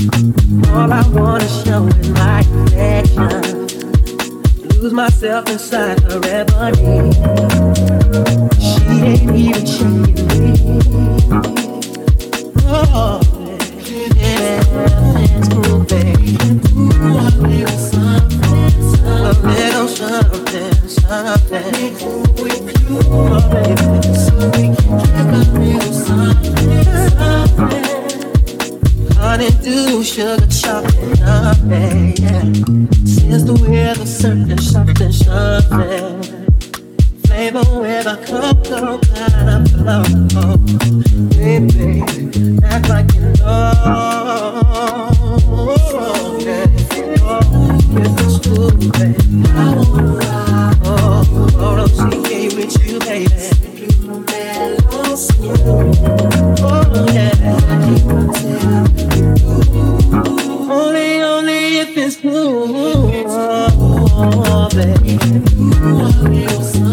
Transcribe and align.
all 0.00 0.90
I 0.92 1.06
wanna 1.10 1.46
show 1.46 1.86
is 1.86 2.08
my 2.10 2.40
affection. 2.40 3.66
Lose 4.80 4.92
myself 4.94 5.48
inside 5.50 6.00
her 6.04 6.20
ebony. 6.24 7.12
She 8.58 8.82
ain't 9.04 9.36
even 9.36 9.66
checking 9.66 10.28
me. 10.28 10.50
Oh, 12.64 13.20
cool, 15.50 15.80
baby. 15.84 16.36
A 16.40 17.30
little 17.36 17.78
something, 17.92 19.04
a 19.04 19.32
little 19.42 19.88
something, 19.88 20.76
something. 20.88 21.94
Oh, 23.12 23.40
baby, 23.52 24.02
so 24.14 24.32
we 24.46 24.52
can 24.52 24.59
sugar, 30.10 30.46
chocolate, 30.48 31.20
nothing, 31.20 32.16
yeah. 32.16 32.42
Since 33.06 33.44
the 33.44 33.54
weather, 33.62 34.06
something, 34.06 34.58
something 34.58 35.12
flavor 37.26 37.64
with 37.80 38.06
a 38.06 38.16
cocoa 38.26 38.98
pineapple. 38.98 40.56
Baby, 41.38 42.02
act 42.64 42.88
like 42.88 43.14
you 43.14 43.20
know. 43.38 43.72
Oh, 45.46 46.38
it's 47.96 48.38
true, 48.40 48.70
baby, 48.90 49.16
I 49.48 49.74
wanna 49.76 50.04
ride. 50.16 50.76
Oh, 50.84 51.22
oh, 51.54 51.84
OCA 51.84 52.38
with 52.56 52.74
you, 52.84 52.98
baby. 52.98 53.30
Oh, 56.62 57.06
yeah. 57.14 57.36
Oh, 58.10 58.29
Oh, 64.72 64.76
baby. 66.22 66.89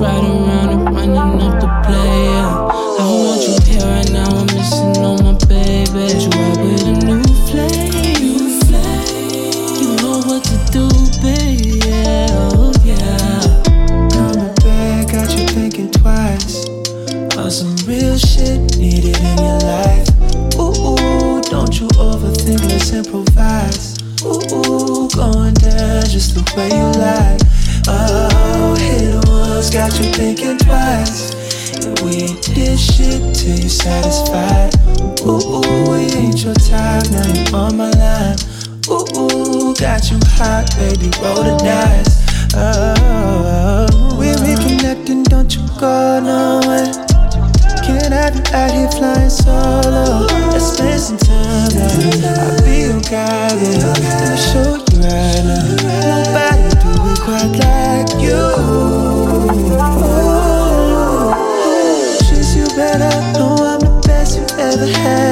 right 0.00 0.24
away. 0.24 0.39
jet 48.32 48.54
out 48.54 48.70
here 48.70 48.90
flying 48.90 49.30
solo. 49.30 50.26
Let's 50.50 50.72
spend 50.76 51.00
some 51.00 51.18
time 51.18 51.74
now. 51.74 52.42
I'll 52.42 52.62
be 52.64 52.80
your 52.80 53.00
guide, 53.00 53.52
and 53.52 53.82
I'll 53.82 54.36
show 54.36 54.76
you 54.76 55.00
right 55.02 55.42
now. 55.44 55.64
Nobody 56.10 56.68
do 56.82 56.90
it 57.10 57.18
quite 57.20 57.52
like 57.58 58.10
you. 58.20 58.42
She's 62.26 62.50
you 62.56 62.66
better, 62.76 63.14
know 63.38 63.54
I'm 63.58 63.80
the 63.80 63.90
best 64.06 64.36
you 64.36 64.44
ever 64.58 64.86
had. 64.86 65.29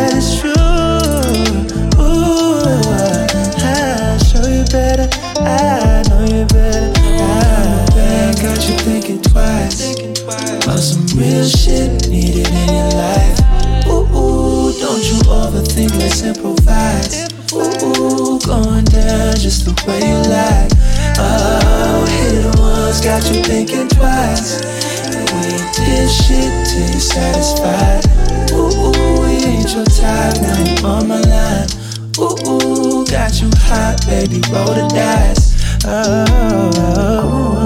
where 19.88 20.04
you 20.04 20.18
lie. 20.28 20.68
Oh, 21.16 22.04
hit 22.06 22.44
it 22.44 22.60
once, 22.60 23.00
got 23.00 23.24
you 23.32 23.42
thinking 23.42 23.88
twice. 23.88 24.60
And 25.08 25.24
we 25.32 25.56
ain't 25.56 25.74
did 25.74 26.10
shit 26.10 26.52
till 26.68 26.88
you 26.92 27.00
satisfied. 27.00 28.04
Ooh, 28.52 28.68
ooh, 28.68 29.20
we 29.22 29.32
ain't 29.48 29.72
your 29.74 29.86
type, 29.86 30.36
now 30.42 30.58
you 30.60 30.86
on 30.86 31.08
my 31.08 31.20
line. 31.20 31.68
Ooh, 32.20 32.36
ooh, 32.46 33.06
got 33.06 33.40
you 33.40 33.50
hot, 33.56 34.04
baby, 34.06 34.42
roll 34.52 34.74
the 34.76 34.86
dice. 34.92 35.84
oh. 35.86 36.24
oh, 36.28 36.70
oh. 36.76 37.57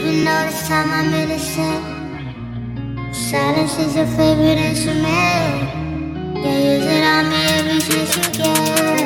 even 0.00 0.24
though 0.24 0.44
this 0.48 0.66
time 0.66 0.90
I'm 0.90 1.12
innocent. 1.12 1.84
Silence 3.14 3.78
is 3.78 3.96
your 3.96 4.06
favorite 4.18 4.58
instrument. 4.68 5.60
Yeah, 6.42 6.58
use 6.72 6.88
it 6.96 7.04
on 7.14 7.24
me 7.30 7.40
every 7.58 7.80
chance 7.86 8.16
you 8.16 8.24
get. 8.38 9.00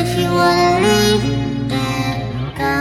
If 0.00 0.10
you 0.18 0.28
wanna 0.38 0.70
leave, 0.84 1.24
then 1.68 2.18
go. 2.58 2.76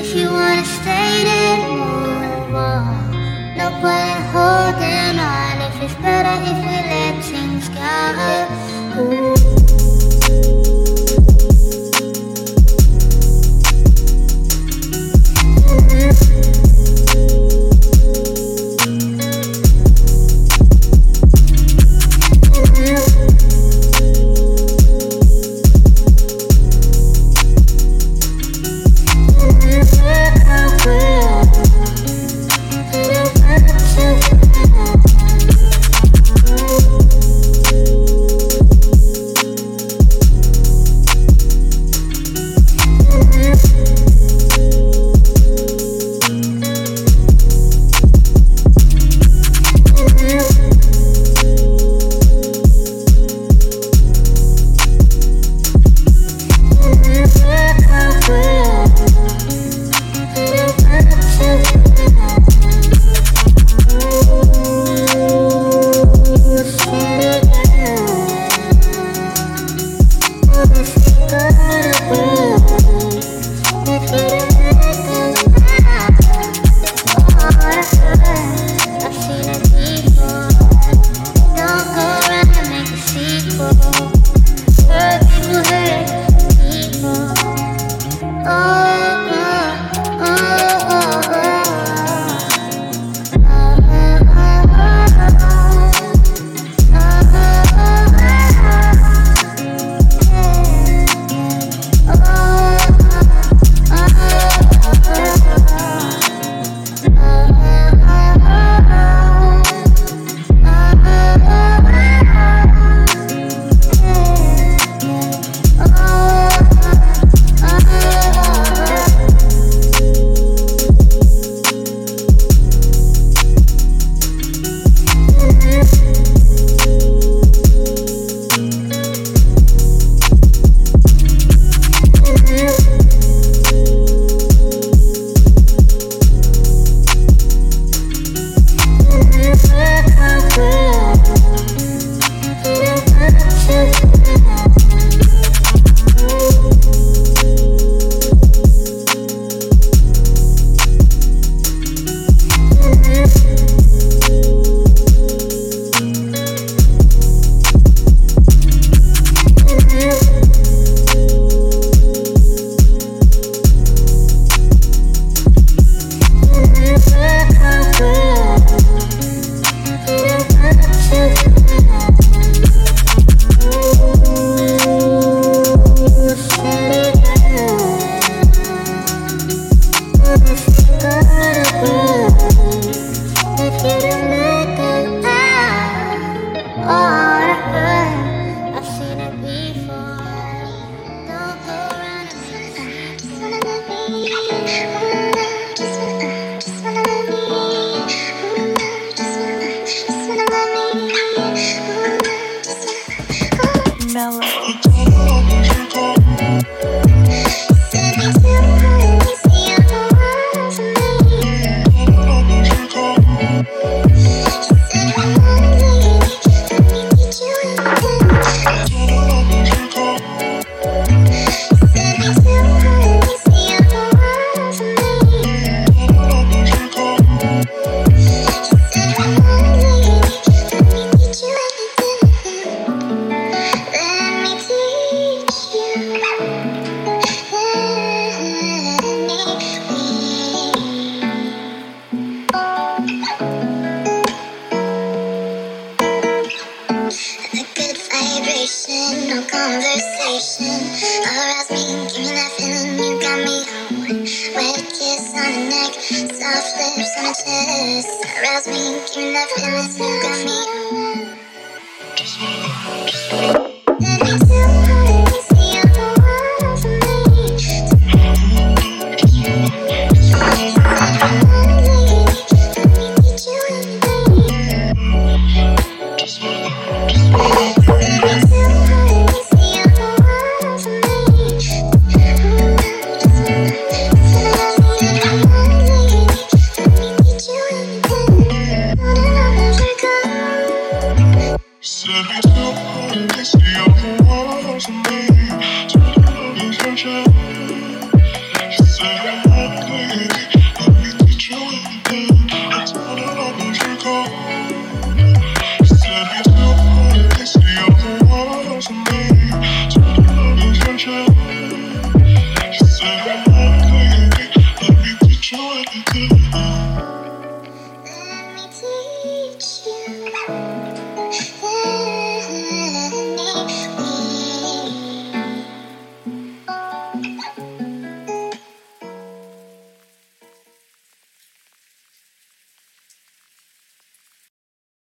If 0.00 0.14
you 0.14 0.26
wanna 0.30 0.64
stay, 0.64 1.24
then 1.28 1.58
move 1.80 2.54
on. 2.54 2.94
No 3.58 3.66
point 3.82 4.20
holding 4.34 5.18
on 5.18 5.56
if 5.66 5.82
it's 5.82 5.96
better 6.04 6.36
if 6.50 6.58
we 6.68 6.76
let 6.92 7.14
things 7.24 7.66
go. 7.80 7.92
Ooh. 9.02 9.65